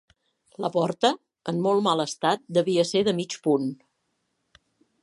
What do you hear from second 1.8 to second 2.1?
mal